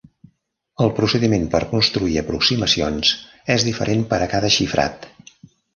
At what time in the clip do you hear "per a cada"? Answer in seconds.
4.15-4.55